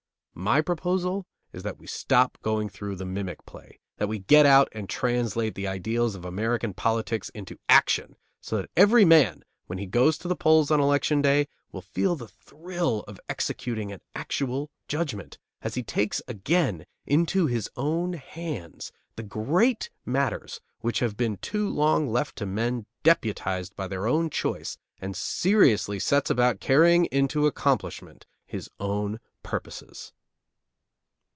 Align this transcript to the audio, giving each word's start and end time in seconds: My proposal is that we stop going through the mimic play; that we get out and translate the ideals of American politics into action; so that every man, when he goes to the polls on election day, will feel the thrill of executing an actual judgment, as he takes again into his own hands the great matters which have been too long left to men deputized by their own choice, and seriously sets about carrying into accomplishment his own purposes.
My 0.33 0.59
proposal 0.61 1.27
is 1.53 1.61
that 1.61 1.77
we 1.77 1.85
stop 1.85 2.39
going 2.41 2.67
through 2.67 2.95
the 2.95 3.05
mimic 3.05 3.45
play; 3.45 3.79
that 3.97 4.07
we 4.07 4.17
get 4.19 4.45
out 4.45 4.69
and 4.71 4.89
translate 4.89 5.53
the 5.53 5.67
ideals 5.67 6.15
of 6.15 6.25
American 6.25 6.73
politics 6.73 7.29
into 7.29 7.59
action; 7.69 8.15
so 8.39 8.57
that 8.57 8.71
every 8.75 9.05
man, 9.05 9.43
when 9.67 9.77
he 9.77 9.85
goes 9.85 10.17
to 10.17 10.27
the 10.27 10.35
polls 10.35 10.71
on 10.71 10.79
election 10.79 11.21
day, 11.21 11.47
will 11.71 11.81
feel 11.83 12.15
the 12.15 12.29
thrill 12.29 13.01
of 13.07 13.19
executing 13.29 13.91
an 13.91 13.99
actual 14.15 14.71
judgment, 14.87 15.37
as 15.61 15.75
he 15.75 15.83
takes 15.83 16.23
again 16.27 16.87
into 17.05 17.45
his 17.45 17.69
own 17.75 18.13
hands 18.13 18.91
the 19.17 19.23
great 19.23 19.91
matters 20.07 20.59
which 20.79 20.99
have 21.01 21.17
been 21.17 21.37
too 21.37 21.69
long 21.69 22.09
left 22.09 22.35
to 22.37 22.47
men 22.47 22.87
deputized 23.03 23.75
by 23.75 23.87
their 23.87 24.07
own 24.07 24.27
choice, 24.27 24.79
and 24.99 25.15
seriously 25.15 25.99
sets 25.99 26.31
about 26.31 26.59
carrying 26.61 27.05
into 27.11 27.45
accomplishment 27.45 28.25
his 28.45 28.69
own 28.79 29.19
purposes. 29.43 30.13